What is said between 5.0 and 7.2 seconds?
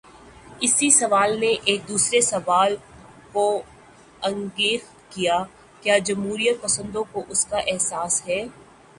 کیا: کیا جمہوریت پسندوں